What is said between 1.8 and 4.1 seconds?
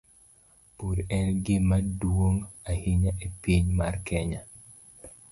duong ahinya e piny mar